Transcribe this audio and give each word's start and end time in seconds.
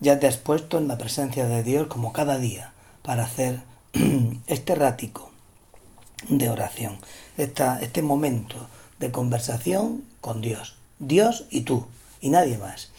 ya 0.00 0.18
te 0.18 0.26
has 0.26 0.36
puesto 0.36 0.78
en 0.78 0.88
la 0.88 0.98
presencia 0.98 1.46
de 1.46 1.62
Dios 1.62 1.86
como 1.86 2.12
cada 2.12 2.38
día 2.38 2.72
para 3.02 3.24
hacer 3.24 3.62
este 4.46 4.74
rático 4.74 5.30
de 6.28 6.50
oración, 6.50 6.98
este 7.36 8.02
momento 8.02 8.68
de 8.98 9.10
conversación 9.10 10.02
con 10.20 10.40
Dios, 10.40 10.76
Dios 10.98 11.46
y 11.50 11.62
tú, 11.62 11.86
y 12.20 12.30
nadie 12.30 12.58
más. 12.58 12.90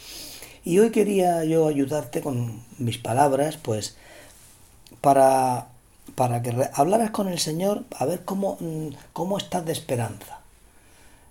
Y 0.63 0.79
hoy 0.79 0.91
quería 0.91 1.43
yo 1.43 1.67
ayudarte 1.67 2.21
con 2.21 2.61
mis 2.77 2.97
palabras, 2.97 3.57
pues, 3.57 3.95
para, 5.01 5.67
para 6.15 6.41
que 6.41 6.53
hablaras 6.73 7.11
con 7.11 7.27
el 7.27 7.39
Señor 7.39 7.85
a 7.97 8.05
ver 8.05 8.25
cómo, 8.25 8.57
mm, 8.59 8.89
cómo 9.13 9.37
estás 9.37 9.65
de 9.65 9.71
esperanza. 9.71 10.39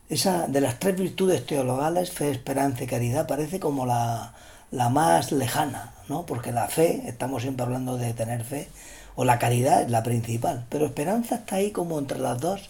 Esa 0.08 0.46
de 0.46 0.60
las 0.60 0.78
tres 0.78 0.96
virtudes 0.96 1.44
teologales, 1.46 2.12
fe, 2.12 2.30
esperanza 2.30 2.84
y 2.84 2.86
caridad, 2.86 3.26
parece 3.26 3.58
como 3.58 3.86
la, 3.86 4.34
la 4.70 4.88
más 4.88 5.32
lejana, 5.32 5.94
¿no? 6.08 6.26
Porque 6.26 6.52
la 6.52 6.68
fe, 6.68 7.02
estamos 7.06 7.42
siempre 7.42 7.64
hablando 7.64 7.96
de 7.96 8.12
tener 8.14 8.44
fe, 8.44 8.68
o 9.14 9.24
la 9.24 9.38
caridad 9.38 9.82
es 9.82 9.90
la 9.90 10.02
principal, 10.02 10.66
pero 10.68 10.86
esperanza 10.86 11.36
está 11.36 11.56
ahí 11.56 11.70
como 11.70 11.98
entre 11.98 12.18
las 12.18 12.40
dos. 12.40 12.68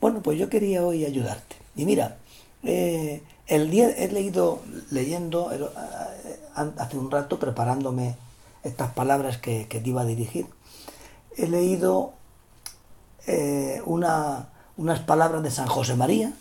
Bueno, 0.00 0.22
pues 0.22 0.38
yo 0.38 0.48
quería 0.48 0.84
hoy 0.84 1.04
ayudarte. 1.04 1.56
Y 1.76 1.84
mira, 1.84 2.16
eh, 2.62 3.22
el 3.46 3.70
día 3.70 3.90
he 3.90 4.08
leído, 4.08 4.62
leyendo 4.90 5.52
eh, 5.52 5.60
hace 6.54 6.96
un 6.96 7.10
rato, 7.10 7.38
preparándome 7.38 8.16
estas 8.62 8.92
palabras 8.92 9.38
que, 9.38 9.64
te 9.64 9.82
iba 9.84 10.02
a 10.02 10.06
dirigir, 10.06 10.46
he 11.36 11.48
leído 11.48 12.12
eh, 13.26 13.82
una, 13.84 14.48
unas 14.76 15.00
palabras 15.00 15.42
de 15.42 15.50
San 15.50 15.66
José 15.66 15.96
María 15.96 16.32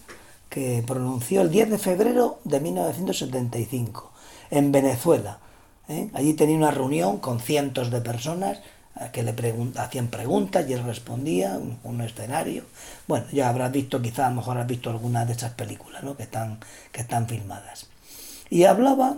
que 0.49 0.83
pronunció 0.85 1.41
el 1.41 1.49
10 1.49 1.71
de 1.71 1.77
febrero 1.79 2.39
de 2.43 2.59
1975 2.59 4.12
en 4.53 4.71
Venezuela. 4.71 5.39
Allí 6.13 6.33
tenía 6.35 6.55
una 6.55 6.71
reunión 6.71 7.17
con 7.17 7.39
cientos 7.39 7.89
de 7.89 8.01
personas 8.01 8.59
que 9.11 9.23
le 9.23 9.33
hacían 9.77 10.07
preguntas 10.07 10.69
y 10.69 10.73
él 10.73 10.83
respondía, 10.83 11.59
un, 11.83 12.01
escenario. 12.01 12.63
Bueno, 13.07 13.25
ya 13.31 13.49
habrás 13.49 13.71
visto, 13.71 13.99
quizás 13.99 14.27
a 14.27 14.29
lo 14.29 14.35
mejor 14.35 14.59
has 14.59 14.67
visto 14.67 14.91
algunas 14.91 15.25
de 15.25 15.33
esas 15.33 15.53
películas 15.53 16.03
¿no? 16.03 16.15
que, 16.15 16.23
están, 16.23 16.59
que 16.91 17.01
están 17.01 17.27
filmadas. 17.27 17.87
Y 18.51 18.65
hablaba, 18.65 19.17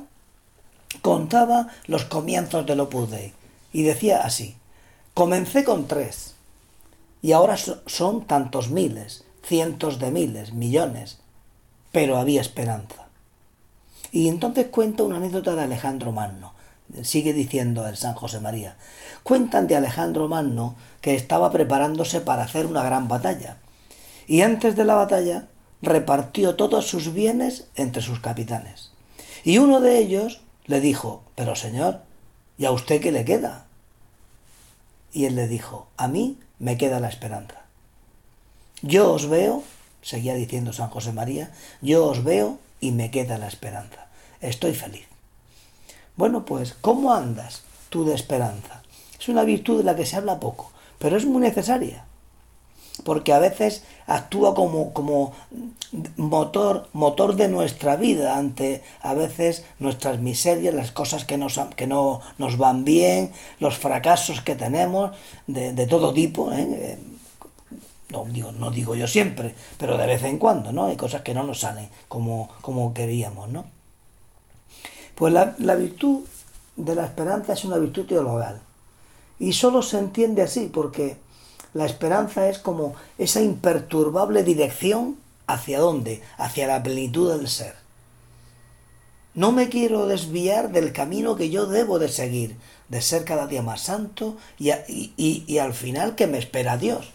contaba 1.02 1.68
los 1.88 2.06
comienzos 2.06 2.66
del 2.66 2.80
Opus 2.80 3.12
Dei 3.12 3.34
y 3.74 3.84
decía 3.84 4.22
así, 4.24 4.56
comencé 5.14 5.66
con 5.66 5.86
tres 5.86 6.36
y 7.22 7.34
ahora 7.34 7.58
son 7.58 8.26
tantos 8.26 8.70
miles, 8.70 9.26
cientos 9.44 10.00
de 10.00 10.12
miles, 10.12 10.54
millones, 10.54 11.18
pero 11.92 12.18
había 12.18 12.40
esperanza. 12.40 13.05
Y 14.16 14.30
entonces 14.30 14.68
cuenta 14.68 15.04
una 15.04 15.18
anécdota 15.18 15.56
de 15.56 15.64
Alejandro 15.64 16.14
Magno 16.14 16.54
sigue 17.04 17.34
diciendo 17.34 17.86
el 17.86 17.98
San 17.98 18.14
José 18.14 18.40
María. 18.40 18.78
Cuentan 19.24 19.68
de 19.68 19.76
Alejandro 19.76 20.30
Magno 20.30 20.76
que 21.02 21.16
estaba 21.16 21.52
preparándose 21.52 22.22
para 22.22 22.44
hacer 22.44 22.66
una 22.66 22.82
gran 22.82 23.10
batalla. 23.10 23.58
Y 24.26 24.40
antes 24.40 24.78
de 24.78 24.86
la 24.86 24.96
batalla 24.96 25.50
repartió 25.82 26.56
todos 26.56 26.88
sus 26.88 27.14
bienes 27.14 27.68
entre 27.76 28.02
sus 28.02 28.22
capitanes. 28.22 28.92
Y 29.44 29.58
uno 29.58 29.82
de 29.82 29.98
ellos 29.98 30.40
le 30.66 30.80
dijo, 30.80 31.22
pero 31.36 31.58
señor, 31.58 32.00
¿y 32.58 32.64
a 32.64 32.72
usted 32.72 33.02
qué 33.02 33.12
le 33.12 33.26
queda? 33.26 33.66
Y 35.12 35.26
él 35.26 35.36
le 35.36 35.50
dijo, 35.50 35.88
a 35.98 36.08
mí 36.08 36.40
me 36.58 36.78
queda 36.78 37.02
la 37.02 37.10
esperanza. 37.10 37.64
Yo 38.82 39.12
os 39.12 39.28
veo, 39.28 39.62
seguía 40.02 40.36
diciendo 40.36 40.72
San 40.72 40.90
José 40.90 41.12
María, 41.12 41.52
yo 41.82 42.06
os 42.06 42.24
veo 42.24 42.60
y 42.80 42.92
me 42.92 43.12
queda 43.12 43.38
la 43.38 43.48
esperanza. 43.48 44.08
Estoy 44.42 44.74
feliz. 44.74 45.08
Bueno, 46.16 46.46
pues, 46.46 46.74
¿cómo 46.80 47.14
andas 47.14 47.64
tú 47.90 48.06
de 48.06 48.16
esperanza? 48.16 48.84
Es 49.20 49.28
una 49.28 49.44
virtud 49.44 49.80
de 49.80 49.84
la 49.84 49.96
que 49.96 50.06
se 50.06 50.16
habla 50.16 50.40
poco, 50.40 50.72
pero 51.00 51.18
es 51.18 51.26
muy 51.26 51.42
necesaria. 51.42 52.06
Porque 53.04 53.34
a 53.34 53.40
veces 53.40 53.84
actúa 54.08 54.56
como, 54.56 54.94
como 54.94 55.34
motor, 56.16 56.88
motor 56.94 57.36
de 57.36 57.50
nuestra 57.50 57.98
vida 57.98 58.38
ante 58.38 58.84
a 59.02 59.14
veces 59.14 59.66
nuestras 59.80 60.20
miserias, 60.20 60.74
las 60.74 60.92
cosas 60.92 61.26
que, 61.26 61.38
nos, 61.38 61.60
que 61.76 61.88
no 61.88 62.22
nos 62.38 62.58
van 62.58 62.86
bien, 62.86 63.32
los 63.60 63.78
fracasos 63.78 64.42
que 64.42 64.56
tenemos 64.56 65.12
de, 65.48 65.88
todo 65.88 66.14
tipo. 66.14 66.54
¿eh? 66.54 66.98
No 68.24 68.32
digo, 68.32 68.52
no 68.54 68.72
digo 68.72 68.96
yo 68.96 69.08
siempre, 69.08 69.56
pero 69.78 69.98
de 69.98 70.08
vez 70.08 70.24
en 70.24 70.38
cuando, 70.38 70.72
¿no? 70.72 70.86
Hay 70.86 70.96
cosas 70.96 71.22
que 71.22 71.34
no 71.34 71.44
nos 71.44 71.60
salen 71.60 71.90
como, 72.08 72.50
como 72.62 72.94
queríamos, 72.94 73.50
¿no? 73.50 73.66
Pues 75.16 75.34
la, 75.34 75.76
virtud 75.76 76.26
de 76.76 76.94
la 76.94 77.06
esperanza 77.06 77.54
es 77.54 77.64
una 77.64 77.78
virtud 77.78 78.06
teologal. 78.06 78.62
Y 79.40 79.54
solo 79.54 79.82
se 79.82 79.98
entiende 79.98 80.42
así, 80.42 80.70
porque 80.72 81.18
la 81.74 81.86
esperanza 81.86 82.50
es 82.50 82.60
como 82.60 82.96
esa 83.18 83.42
imperturbable 83.42 84.44
dirección 84.44 85.18
hacia 85.48 85.80
dónde, 85.80 86.22
hacia 86.38 86.68
la 86.68 86.84
plenitud 86.84 87.32
del 87.32 87.48
ser. 87.48 87.76
No 89.34 89.52
me 89.52 89.70
quiero 89.70 90.06
desviar 90.08 90.72
del 90.72 90.94
camino 90.94 91.36
que 91.36 91.50
yo 91.50 91.66
debo 91.66 92.00
de 92.00 92.10
seguir, 92.10 92.58
de 92.88 93.02
ser 93.02 93.26
cada 93.26 93.48
día 93.48 93.62
más 93.62 93.82
santo 93.82 94.38
y, 94.58 94.72
y 95.18 95.58
al 95.58 95.74
final 95.74 96.16
que 96.16 96.28
me 96.28 96.38
espera 96.38 96.78
Dios. 96.78 97.15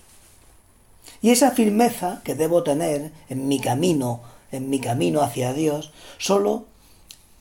Y 1.22 1.30
esa 1.30 1.50
firmeza 1.50 2.20
que 2.24 2.34
debo 2.34 2.62
tener 2.62 3.12
en 3.28 3.48
mi 3.48 3.60
camino, 3.60 4.20
en 4.52 4.70
mi 4.70 4.80
camino 4.80 5.20
hacia 5.20 5.52
Dios, 5.52 5.92
solo 6.18 6.64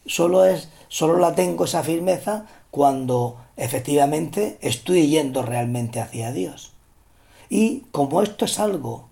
solo 0.09 0.45
es, 0.45 0.69
solo 0.87 1.17
la 1.19 1.35
tengo 1.35 1.65
esa 1.65 1.83
firmeza 1.83 2.45
cuando 2.71 3.37
efectivamente 3.55 4.57
estoy 4.61 5.07
yendo 5.07 5.43
realmente 5.43 5.99
hacia 5.99 6.31
Dios. 6.31 6.71
Y 7.49 7.81
como 7.91 8.21
esto 8.21 8.45
es 8.45 8.59
algo 8.59 9.07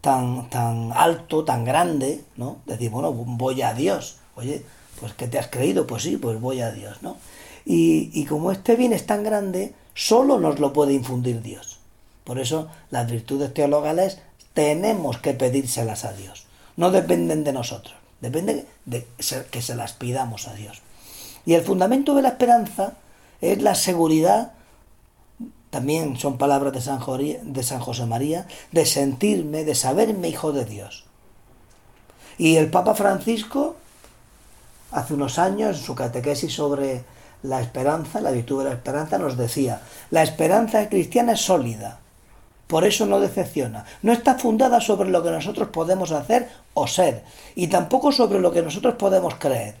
tan, 0.00 0.50
tan 0.50 0.92
alto, 0.92 1.44
tan 1.44 1.64
grande, 1.64 2.22
¿no? 2.36 2.58
Decir, 2.66 2.90
bueno, 2.90 3.12
voy 3.12 3.62
a 3.62 3.74
Dios. 3.74 4.18
Oye, 4.36 4.64
pues 5.00 5.14
que 5.14 5.28
te 5.28 5.38
has 5.38 5.48
creído, 5.48 5.86
pues 5.86 6.02
sí, 6.02 6.16
pues 6.16 6.40
voy 6.40 6.60
a 6.60 6.70
Dios, 6.70 7.02
¿no? 7.02 7.16
Y, 7.64 8.10
y 8.12 8.24
como 8.24 8.50
este 8.50 8.76
bien 8.76 8.92
es 8.92 9.06
tan 9.06 9.22
grande, 9.22 9.74
solo 9.94 10.38
nos 10.38 10.58
lo 10.58 10.72
puede 10.72 10.92
infundir 10.92 11.42
Dios. 11.42 11.71
Por 12.24 12.38
eso 12.38 12.68
las 12.90 13.10
virtudes 13.10 13.52
teologales 13.52 14.18
tenemos 14.54 15.18
que 15.18 15.34
pedírselas 15.34 16.04
a 16.04 16.12
Dios. 16.12 16.46
No 16.76 16.90
dependen 16.90 17.44
de 17.44 17.52
nosotros. 17.52 17.94
Depende 18.20 18.66
de 18.84 19.06
que 19.50 19.62
se 19.62 19.74
las 19.74 19.92
pidamos 19.94 20.46
a 20.46 20.54
Dios. 20.54 20.80
Y 21.44 21.54
el 21.54 21.62
fundamento 21.62 22.14
de 22.14 22.22
la 22.22 22.28
esperanza 22.28 22.94
es 23.40 23.60
la 23.60 23.74
seguridad, 23.74 24.52
también 25.70 26.16
son 26.16 26.38
palabras 26.38 26.72
de 26.72 26.80
San, 26.80 27.00
de 27.00 27.62
San 27.62 27.80
José 27.80 28.06
María, 28.06 28.46
de 28.70 28.86
sentirme, 28.86 29.64
de 29.64 29.74
saberme 29.74 30.28
hijo 30.28 30.52
de 30.52 30.64
Dios. 30.64 31.04
Y 32.38 32.56
el 32.56 32.70
Papa 32.70 32.94
Francisco, 32.94 33.76
hace 34.92 35.14
unos 35.14 35.38
años, 35.38 35.78
en 35.78 35.82
su 35.82 35.94
catequesis 35.94 36.54
sobre 36.54 37.04
la 37.42 37.60
esperanza, 37.60 38.20
la 38.20 38.30
virtud 38.30 38.58
de 38.62 38.70
la 38.70 38.76
esperanza, 38.76 39.18
nos 39.18 39.36
decía, 39.36 39.82
la 40.10 40.22
esperanza 40.22 40.88
cristiana 40.88 41.32
es 41.32 41.40
sólida, 41.40 41.98
por 42.72 42.86
eso 42.86 43.04
no 43.04 43.20
decepciona. 43.20 43.84
No 44.00 44.14
está 44.14 44.38
fundada 44.38 44.80
sobre 44.80 45.10
lo 45.10 45.22
que 45.22 45.30
nosotros 45.30 45.68
podemos 45.68 46.10
hacer 46.10 46.48
o 46.72 46.86
ser, 46.86 47.22
y 47.54 47.66
tampoco 47.66 48.12
sobre 48.12 48.40
lo 48.40 48.50
que 48.50 48.62
nosotros 48.62 48.94
podemos 48.94 49.34
creer. 49.34 49.74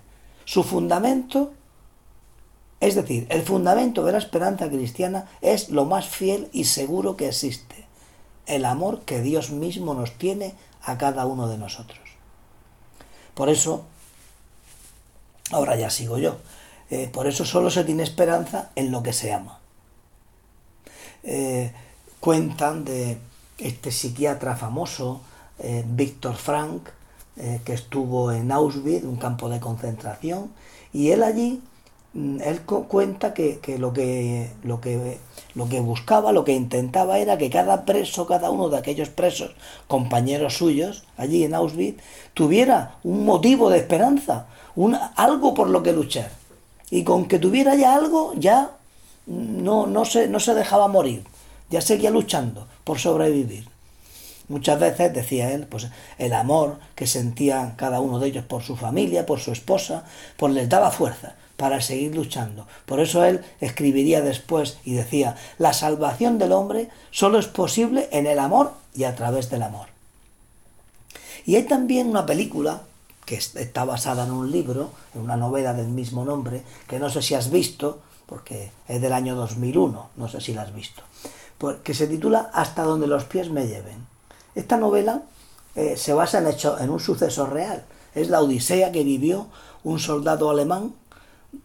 Su 0.44 0.62
fundamento, 0.62 1.54
es 2.80 2.94
decir, 2.94 3.26
el 3.30 3.44
fundamento 3.44 4.04
de 4.04 4.12
la 4.12 4.18
esperanza 4.18 4.68
cristiana 4.68 5.26
es 5.40 5.70
lo 5.70 5.86
más 5.86 6.06
fiel 6.06 6.50
y 6.52 6.64
seguro 6.64 7.16
que 7.16 7.28
existe, 7.28 7.86
el 8.44 8.66
amor 8.66 9.00
que 9.06 9.22
Dios 9.22 9.52
mismo 9.52 9.94
nos 9.94 10.12
tiene 10.18 10.54
a 10.82 10.98
cada 10.98 11.24
uno 11.24 11.48
de 11.48 11.56
nosotros. 11.56 11.98
Por 13.32 13.48
eso, 13.48 13.86
ahora 15.50 15.76
ya 15.76 15.88
sigo 15.88 16.18
yo, 16.18 16.36
eh, 16.90 17.08
por 17.10 17.26
eso 17.26 17.46
solo 17.46 17.70
se 17.70 17.84
tiene 17.84 18.02
esperanza 18.02 18.68
en 18.76 18.90
lo 18.90 19.02
que 19.02 19.14
se 19.14 19.32
ama. 19.32 19.60
Eh, 21.22 21.72
cuentan 22.22 22.84
de 22.84 23.18
este 23.58 23.90
psiquiatra 23.90 24.54
famoso, 24.54 25.22
eh, 25.58 25.82
Víctor 25.84 26.36
Frank, 26.36 26.88
eh, 27.36 27.60
que 27.64 27.72
estuvo 27.72 28.30
en 28.30 28.52
Auschwitz, 28.52 29.02
un 29.02 29.16
campo 29.16 29.48
de 29.48 29.58
concentración, 29.58 30.52
y 30.92 31.10
él 31.10 31.24
allí, 31.24 31.60
mm, 32.14 32.40
él 32.42 32.60
cuenta 32.62 33.34
que, 33.34 33.58
lo 33.76 33.92
que, 33.92 34.50
lo, 34.62 34.80
que, 34.80 35.18
lo 35.56 35.68
que 35.68 35.80
buscaba, 35.80 36.30
lo 36.30 36.44
que 36.44 36.52
intentaba 36.52 37.18
era 37.18 37.38
que 37.38 37.50
cada 37.50 37.84
preso, 37.84 38.24
cada 38.24 38.50
uno 38.50 38.68
de 38.68 38.78
aquellos 38.78 39.08
presos, 39.08 39.50
compañeros 39.88 40.56
suyos, 40.58 41.02
allí 41.16 41.42
en 41.42 41.54
Auschwitz, 41.54 42.00
tuviera 42.34 42.98
un 43.02 43.24
motivo 43.24 43.68
de 43.68 43.78
esperanza, 43.78 44.46
algo 45.16 45.54
por 45.54 45.68
lo 45.68 45.82
que 45.82 45.92
luchar. 45.92 46.30
Y 46.88 47.02
con 47.02 47.26
que 47.26 47.40
tuviera 47.40 47.74
ya 47.74 47.96
algo, 47.96 48.32
ya 48.36 48.70
no, 49.26 49.88
no, 49.88 50.04
se, 50.04 50.28
no 50.28 50.38
se 50.38 50.54
dejaba 50.54 50.86
morir 50.86 51.24
ya 51.72 51.80
seguía 51.80 52.10
luchando 52.10 52.68
por 52.84 52.98
sobrevivir. 52.98 53.66
Muchas 54.48 54.78
veces, 54.78 55.14
decía 55.14 55.52
él, 55.52 55.66
pues 55.66 55.88
el 56.18 56.34
amor 56.34 56.78
que 56.94 57.06
sentía 57.06 57.74
cada 57.76 58.00
uno 58.00 58.18
de 58.18 58.28
ellos 58.28 58.44
por 58.44 58.62
su 58.62 58.76
familia, 58.76 59.24
por 59.24 59.40
su 59.40 59.52
esposa, 59.52 60.04
pues 60.36 60.52
les 60.52 60.68
daba 60.68 60.90
fuerza 60.90 61.34
para 61.56 61.80
seguir 61.80 62.14
luchando. 62.14 62.66
Por 62.84 63.00
eso 63.00 63.24
él 63.24 63.42
escribiría 63.60 64.20
después 64.20 64.78
y 64.84 64.92
decía, 64.92 65.36
la 65.58 65.72
salvación 65.72 66.38
del 66.38 66.52
hombre 66.52 66.90
solo 67.10 67.38
es 67.38 67.46
posible 67.46 68.08
en 68.12 68.26
el 68.26 68.38
amor 68.38 68.74
y 68.94 69.04
a 69.04 69.14
través 69.16 69.48
del 69.48 69.62
amor. 69.62 69.86
Y 71.46 71.56
hay 71.56 71.62
también 71.62 72.08
una 72.08 72.26
película 72.26 72.82
que 73.24 73.36
está 73.36 73.84
basada 73.84 74.24
en 74.24 74.32
un 74.32 74.50
libro, 74.50 74.90
en 75.14 75.22
una 75.22 75.36
novela 75.36 75.72
del 75.72 75.88
mismo 75.88 76.24
nombre, 76.24 76.62
que 76.86 76.98
no 76.98 77.08
sé 77.08 77.22
si 77.22 77.34
has 77.34 77.50
visto, 77.50 78.00
porque 78.26 78.70
es 78.88 79.00
del 79.00 79.12
año 79.12 79.34
2001, 79.36 80.10
no 80.16 80.28
sé 80.28 80.40
si 80.40 80.52
la 80.52 80.62
has 80.62 80.74
visto, 80.74 81.02
que 81.82 81.94
se 81.94 82.06
titula 82.06 82.50
Hasta 82.52 82.82
donde 82.82 83.06
los 83.06 83.24
pies 83.24 83.50
me 83.50 83.66
lleven. 83.66 84.06
Esta 84.54 84.76
novela 84.76 85.22
eh, 85.74 85.96
se 85.96 86.12
basa 86.12 86.38
en, 86.38 86.48
hecho, 86.48 86.78
en 86.78 86.90
un 86.90 87.00
suceso 87.00 87.46
real. 87.46 87.84
Es 88.14 88.28
la 88.28 88.40
odisea 88.40 88.92
que 88.92 89.04
vivió 89.04 89.46
un 89.84 89.98
soldado 89.98 90.50
alemán 90.50 90.94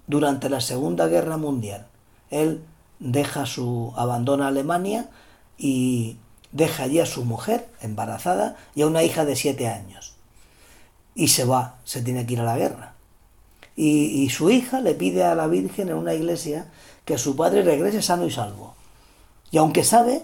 durante 0.07 0.49
la 0.49 0.61
Segunda 0.61 1.07
Guerra 1.07 1.37
Mundial. 1.37 1.87
Él 2.29 2.61
deja 2.99 3.45
su 3.45 3.93
abandona 3.95 4.47
Alemania 4.47 5.09
y 5.57 6.17
deja 6.51 6.83
allí 6.83 6.99
a 6.99 7.05
su 7.05 7.25
mujer 7.25 7.67
embarazada 7.81 8.55
y 8.75 8.81
a 8.81 8.87
una 8.87 9.03
hija 9.03 9.25
de 9.25 9.35
siete 9.35 9.67
años. 9.67 10.15
Y 11.15 11.29
se 11.29 11.45
va, 11.45 11.75
se 11.83 12.01
tiene 12.01 12.25
que 12.25 12.33
ir 12.33 12.41
a 12.41 12.45
la 12.45 12.57
guerra. 12.57 12.93
Y 13.75 14.27
su 14.31 14.49
hija 14.49 14.81
le 14.81 14.95
pide 14.95 15.23
a 15.23 15.35
la 15.35 15.45
Virgen 15.45 15.89
en 15.89 15.95
una 15.95 16.15
iglesia 16.15 16.65
que 17.05 17.19
su 17.19 17.35
padre 17.35 17.61
regrese 17.61 18.01
sano 18.01 18.25
y 18.25 18.31
salvo. 18.31 18.76
Y 19.51 19.57
aunque 19.57 19.83
sabe 19.83 20.23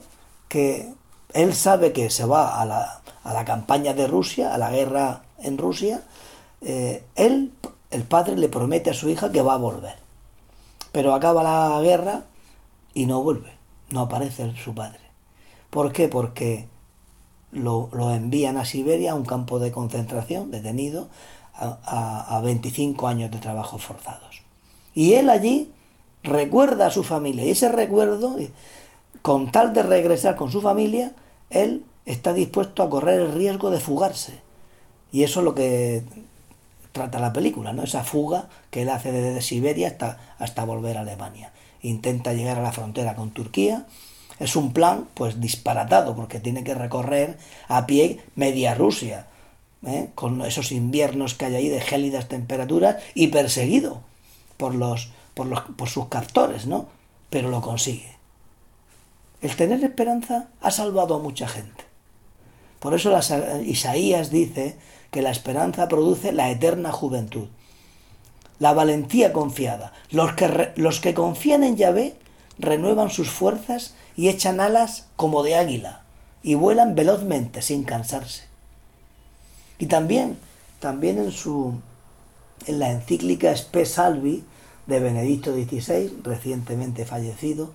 que 0.50 0.94
él 1.34 1.54
sabe 1.54 1.94
que 1.94 2.10
se 2.10 2.26
va 2.26 2.62
a 2.62 2.66
la, 2.66 3.02
a 3.24 3.34
la 3.34 3.46
campaña 3.46 3.94
de 3.94 4.08
Rusia, 4.08 4.54
a 4.54 4.58
la 4.58 4.72
guerra 4.72 5.24
en 5.40 5.58
Rusia, 5.58 6.04
eh, 6.62 7.04
él, 7.16 7.52
el 7.92 8.04
padre, 8.04 8.36
le 8.36 8.50
promete 8.50 8.90
a 8.90 8.94
su 8.94 9.10
hija 9.10 9.32
que 9.32 9.42
va 9.42 9.56
a 9.56 9.58
volver. 9.58 9.96
Pero 10.92 11.14
acaba 11.14 11.44
la 11.44 11.82
guerra 11.82 12.24
y 12.94 13.06
no 13.06 13.24
vuelve, 13.24 13.52
no 13.90 14.02
aparece 14.02 14.54
su 14.56 14.74
padre. 14.74 15.00
¿Por 15.70 15.92
qué? 15.92 16.08
Porque 16.08 16.68
lo, 17.52 17.90
envían 18.14 18.58
a 18.58 18.66
Siberia, 18.66 19.14
a 19.14 19.16
un 19.16 19.26
campo 19.26 19.60
de 19.60 19.72
concentración, 19.72 20.52
detenido, 20.52 21.08
a, 21.56 22.38
a 22.38 22.42
25 22.42 23.08
años 23.08 23.32
de 23.32 23.40
trabajos 23.40 23.84
forzados. 23.84 24.42
Y 24.94 25.14
él 25.14 25.30
allí 25.30 25.72
recuerda 26.24 26.88
a 26.88 26.92
su 26.92 27.04
familia. 27.04 27.46
Y 27.46 27.52
ese 27.52 27.70
recuerdo, 27.70 28.38
con 29.24 29.52
tal 29.52 29.74
de 29.74 29.82
regresar 29.84 30.36
con 30.36 30.52
su 30.52 30.62
familia, 30.62 31.14
él 31.50 31.86
está 32.06 32.34
dispuesto 32.34 32.84
a 32.84 32.90
correr 32.90 33.22
el 33.22 33.32
riesgo 33.32 33.72
de 33.72 33.80
fugarse. 33.80 34.42
Y 35.14 35.24
eso 35.24 35.40
es 35.40 35.46
lo 35.46 35.56
que 35.56 36.04
trata 36.92 37.20
la 37.20 37.32
película, 37.32 37.72
¿no? 37.72 37.84
Esa 37.84 38.04
fuga 38.04 38.50
que 38.70 38.82
él 38.82 38.90
hace 38.90 39.14
desde 39.14 39.42
Siberia 39.42 39.88
hasta, 39.88 40.36
hasta 40.40 40.66
volver 40.66 40.98
a 40.98 41.02
Alemania. 41.02 41.54
Intenta 41.82 42.34
llegar 42.34 42.60
a 42.60 42.64
la 42.64 42.74
frontera 42.74 43.16
con 43.16 43.32
Turquía. 43.32 43.86
Es 44.40 44.58
un 44.58 44.74
plan, 44.74 45.08
pues, 45.14 45.40
disparatado, 45.40 46.16
porque 46.18 46.42
tiene 46.42 46.66
que 46.66 46.76
recorrer 46.76 47.38
a 47.70 47.86
pie 47.86 48.20
media 48.36 48.76
Rusia, 48.76 49.28
¿eh? 49.86 50.10
con 50.16 50.42
esos 50.42 50.74
inviernos 50.74 51.34
que 51.34 51.46
hay 51.46 51.56
ahí 51.56 51.70
de 51.70 51.80
gélidas 51.80 52.28
temperaturas 52.28 52.98
y 53.14 53.28
perseguido 53.28 54.02
por, 54.58 54.76
los, 54.76 55.12
por, 55.34 55.46
los, 55.46 55.62
por 55.62 55.88
sus 55.88 56.10
captores, 56.10 56.66
¿no? 56.66 56.88
Pero 57.30 57.48
lo 57.48 57.62
consigue. 57.62 58.23
El 59.44 59.58
tener 59.58 59.84
esperanza 59.84 60.48
ha 60.62 60.72
salvado 60.72 61.16
a 61.16 61.20
mucha 61.20 61.50
gente. 61.50 61.84
Por 62.80 62.94
eso 62.94 63.14
Isaías 63.66 64.32
dice 64.32 64.78
que 65.12 65.22
la 65.22 65.32
esperanza 65.32 65.90
produce 65.90 66.32
la 66.32 66.50
eterna 66.50 66.94
juventud. 66.94 67.50
La 68.60 68.72
valentía 68.72 69.34
confiada. 69.34 69.92
Los 70.12 70.32
que, 70.32 70.72
los 70.78 71.02
que 71.02 71.14
confían 71.14 71.66
en 71.66 71.76
Yahvé 71.76 72.16
renuevan 72.58 73.10
sus 73.10 73.30
fuerzas 73.30 73.96
y 74.16 74.30
echan 74.30 74.62
alas 74.62 75.08
como 75.18 75.44
de 75.44 75.56
águila 75.56 76.04
y 76.42 76.56
vuelan 76.56 76.96
velozmente 76.96 77.62
sin 77.62 77.84
cansarse. 77.84 78.44
Y 79.78 79.88
también, 79.88 80.38
también 80.80 81.18
en 81.18 81.34
su 81.34 81.82
en 82.66 82.80
la 82.80 82.92
encíclica 82.92 83.52
Spe 83.52 83.86
Salvi 83.86 84.46
de 84.88 85.02
Benedicto 85.02 85.54
XVI, 85.54 86.22
recientemente 86.24 87.04
fallecido, 87.04 87.74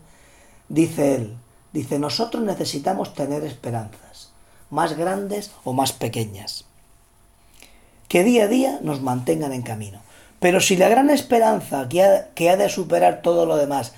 dice 0.71 1.15
él, 1.15 1.37
Dice, 1.73 1.99
nosotros 1.99 2.43
necesitamos 2.43 3.15
tener 3.15 3.45
esperanzas, 3.45 4.31
más 4.71 4.97
grandes 4.97 5.51
o 5.65 5.73
más 5.73 5.93
pequeñas, 5.93 6.65
que 8.09 8.25
día 8.25 8.45
a 8.45 8.49
día 8.49 8.79
nos 8.83 9.03
mantengan 9.03 9.53
en 9.53 9.63
camino. 9.63 10.01
Pero 10.41 10.61
si 10.61 10.77
la 10.77 10.89
gran 10.89 11.11
esperanza 11.11 11.89
que 11.89 12.03
ha, 12.03 12.29
que 12.35 12.51
ha 12.51 12.57
de 12.57 12.69
superar 12.69 13.23
todo 13.23 13.45
lo 13.45 13.57
demás, 13.57 13.93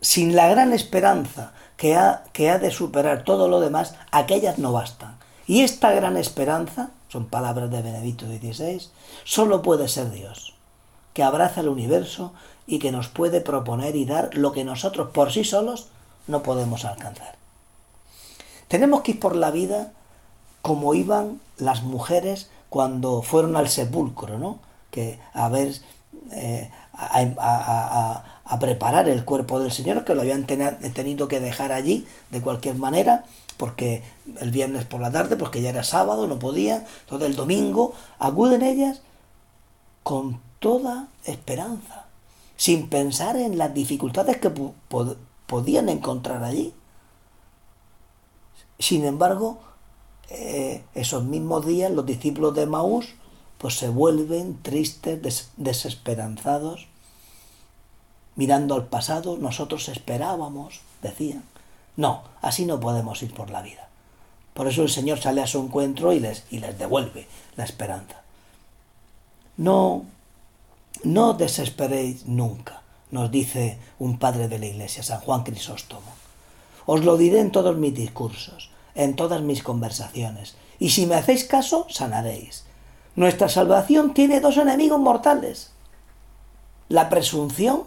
sin 0.00 0.36
la 0.36 0.48
gran 0.48 0.72
esperanza 0.72 1.52
que 1.76 1.96
ha, 1.96 2.24
que 2.32 2.50
ha 2.50 2.58
de 2.58 2.70
superar 2.70 3.24
todo 3.24 3.48
lo 3.48 3.60
demás, 3.60 3.94
aquellas 4.10 4.58
no 4.58 4.72
bastan. 4.72 5.16
Y 5.46 5.62
esta 5.62 5.92
gran 5.92 6.16
esperanza, 6.16 6.90
son 7.08 7.26
palabras 7.26 7.70
de 7.70 7.82
Benedicto 7.82 8.26
XVI, 8.26 8.82
solo 9.24 9.62
puede 9.62 9.88
ser 9.88 10.10
Dios, 10.10 10.54
que 11.12 11.22
abraza 11.22 11.60
el 11.60 11.68
universo 11.68 12.32
y 12.66 12.78
que 12.78 12.92
nos 12.92 13.08
puede 13.08 13.40
proponer 13.40 13.94
y 13.96 14.04
dar 14.04 14.30
lo 14.34 14.52
que 14.52 14.64
nosotros 14.64 15.10
por 15.12 15.32
sí 15.32 15.44
solos 15.44 15.88
no 16.26 16.42
podemos 16.42 16.84
alcanzar. 16.84 17.34
Tenemos 18.68 19.02
que 19.02 19.12
ir 19.12 19.20
por 19.20 19.36
la 19.36 19.50
vida 19.50 19.92
como 20.62 20.94
iban 20.94 21.40
las 21.58 21.82
mujeres 21.82 22.48
cuando 22.70 23.22
fueron 23.22 23.56
al 23.56 23.68
sepulcro, 23.68 24.38
¿no? 24.38 24.58
Que 24.90 25.18
a 25.32 25.48
ver, 25.48 25.74
eh, 26.32 26.70
a, 26.94 28.58
preparar 28.58 29.08
el 29.08 29.24
cuerpo 29.24 29.60
del 29.60 29.72
Señor, 29.72 30.04
que 30.04 30.14
lo 30.14 30.22
habían 30.22 30.44
tenido 30.46 31.28
que 31.28 31.40
dejar 31.40 31.72
allí 31.72 32.06
de 32.30 32.40
cualquier 32.40 32.76
manera, 32.76 33.24
porque 33.56 34.02
el 34.40 34.50
viernes 34.50 34.84
por 34.84 35.00
la 35.00 35.10
tarde, 35.10 35.36
porque 35.36 35.60
ya 35.60 35.70
era 35.70 35.84
sábado, 35.84 36.26
no 36.26 36.38
podía, 36.38 36.84
entonces 37.00 37.28
el 37.28 37.36
domingo 37.36 37.94
acuden 38.18 38.62
ellas 38.62 39.02
con 40.02 40.40
toda 40.60 41.08
esperanza, 41.24 42.06
sin 42.56 42.88
pensar 42.88 43.36
en 43.36 43.58
las 43.58 43.74
dificultades 43.74 44.38
que 44.38 44.50
podían 45.46 45.88
encontrar 45.88 46.44
allí. 46.44 46.74
Sin 48.78 49.04
embargo, 49.04 49.58
eh, 50.30 50.84
esos 50.94 51.24
mismos 51.24 51.66
días 51.66 51.90
los 51.90 52.06
discípulos 52.06 52.54
de 52.54 52.66
Maús 52.66 53.14
pues 53.58 53.78
se 53.78 53.88
vuelven 53.88 54.60
tristes, 54.62 55.50
desesperanzados, 55.56 56.86
mirando 58.36 58.74
al 58.74 58.88
pasado, 58.88 59.38
nosotros 59.38 59.88
esperábamos, 59.88 60.80
decían. 61.00 61.44
No, 61.96 62.24
así 62.42 62.66
no 62.66 62.80
podemos 62.80 63.22
ir 63.22 63.32
por 63.32 63.50
la 63.50 63.62
vida. 63.62 63.88
Por 64.52 64.66
eso 64.66 64.82
el 64.82 64.90
Señor 64.90 65.20
sale 65.20 65.40
a 65.40 65.46
su 65.46 65.60
encuentro 65.60 66.12
y 66.12 66.20
les, 66.20 66.44
y 66.50 66.58
les 66.58 66.78
devuelve 66.78 67.26
la 67.56 67.64
esperanza. 67.64 68.22
No, 69.56 70.04
no 71.04 71.32
desesperéis 71.34 72.26
nunca 72.26 72.83
nos 73.10 73.30
dice 73.30 73.78
un 73.98 74.18
padre 74.18 74.48
de 74.48 74.58
la 74.58 74.66
Iglesia, 74.66 75.02
San 75.02 75.20
Juan 75.20 75.44
Crisóstomo. 75.44 76.12
Os 76.86 77.04
lo 77.04 77.16
diré 77.16 77.40
en 77.40 77.50
todos 77.50 77.76
mis 77.76 77.94
discursos, 77.94 78.70
en 78.94 79.16
todas 79.16 79.42
mis 79.42 79.62
conversaciones, 79.62 80.56
y 80.78 80.90
si 80.90 81.06
me 81.06 81.14
hacéis 81.14 81.44
caso, 81.44 81.86
sanaréis. 81.88 82.64
Nuestra 83.16 83.48
salvación 83.48 84.12
tiene 84.14 84.40
dos 84.40 84.56
enemigos 84.56 84.98
mortales. 84.98 85.70
La 86.88 87.08
presunción, 87.08 87.84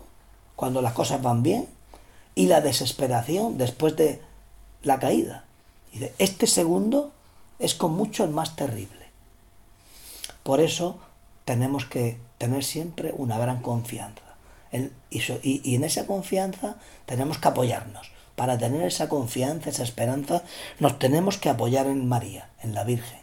cuando 0.56 0.82
las 0.82 0.94
cosas 0.94 1.22
van 1.22 1.44
bien, 1.44 1.68
y 2.34 2.48
la 2.48 2.62
desesperación 2.62 3.58
después 3.58 3.96
de 3.96 4.22
la 4.84 5.00
caída. 5.00 5.44
Y 5.92 6.06
este 6.20 6.48
segundo 6.48 7.12
es 7.60 7.74
con 7.74 7.94
mucho 7.94 8.24
el 8.24 8.30
más 8.30 8.56
terrible. 8.56 9.08
Por 10.44 10.62
eso 10.62 11.00
tenemos 11.46 11.86
que 11.86 12.18
tener 12.38 12.64
siempre 12.64 13.14
una 13.18 13.38
gran 13.38 13.62
confianza 13.62 14.27
y, 14.72 15.76
en 15.76 15.84
esa 15.84 16.06
confianza 16.06 16.76
tenemos 17.06 17.38
que 17.38 17.48
apoyarnos. 17.48 18.12
Para 18.36 18.58
tener 18.58 18.84
esa 18.86 19.10
confianza, 19.10 19.70
esa 19.70 19.84
esperanza, 19.84 20.44
nos 20.80 21.00
tenemos 21.00 21.38
que 21.38 21.50
apoyar 21.50 21.88
en 21.88 22.08
María, 22.08 22.50
en 22.62 22.76
la 22.76 22.84
Virgen. 22.84 23.20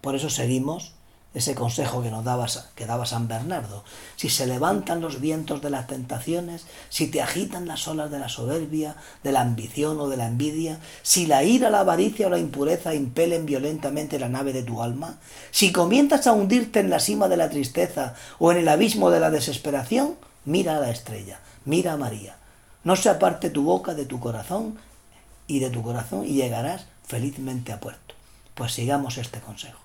Por 0.00 0.14
eso 0.14 0.28
seguimos 0.28 0.92
ese 1.34 1.56
consejo 1.56 2.00
que 2.00 2.10
nos 2.10 2.24
daba, 2.24 2.46
que 2.76 2.86
daba 2.86 3.06
San 3.06 3.26
Bernardo. 3.26 3.84
Si 4.16 4.30
se 4.30 4.46
levantan 4.46 5.00
los 5.00 5.20
vientos 5.20 5.60
de 5.60 5.68
las 5.68 5.88
tentaciones, 5.88 6.64
si 6.88 7.08
te 7.08 7.20
agitan 7.20 7.66
las 7.66 7.88
olas 7.88 8.10
de 8.10 8.20
la 8.20 8.28
soberbia, 8.28 8.94
de 9.24 9.32
la 9.32 9.40
ambición 9.40 9.98
o 10.00 10.08
de 10.08 10.16
la 10.16 10.28
envidia, 10.28 10.78
si 11.02 11.26
la 11.26 11.42
ira, 11.42 11.70
la 11.70 11.80
avaricia 11.80 12.28
o 12.28 12.30
la 12.30 12.38
impureza 12.38 12.94
impelen 12.94 13.46
violentamente 13.46 14.20
la 14.20 14.28
nave 14.28 14.52
de 14.52 14.62
tu 14.62 14.80
alma, 14.80 15.18
si 15.50 15.72
comienzas 15.72 16.28
a 16.28 16.32
hundirte 16.32 16.78
en 16.78 16.88
la 16.88 17.00
cima 17.00 17.28
de 17.28 17.36
la 17.36 17.50
tristeza 17.50 18.14
o 18.38 18.52
en 18.52 18.58
el 18.58 18.68
abismo 18.68 19.10
de 19.10 19.20
la 19.20 19.30
desesperación, 19.30 20.14
mira 20.44 20.76
a 20.76 20.80
la 20.80 20.90
estrella, 20.90 21.40
mira 21.64 21.94
a 21.94 21.96
María. 21.96 22.36
No 22.84 22.94
se 22.94 23.08
aparte 23.08 23.50
tu 23.50 23.64
boca 23.64 23.94
de 23.94 24.04
tu 24.04 24.20
corazón 24.20 24.78
y 25.48 25.58
de 25.58 25.70
tu 25.70 25.82
corazón 25.82 26.24
y 26.26 26.34
llegarás 26.34 26.86
felizmente 27.04 27.72
a 27.72 27.80
puerto. 27.80 28.14
Pues 28.54 28.72
sigamos 28.72 29.18
este 29.18 29.40
consejo. 29.40 29.83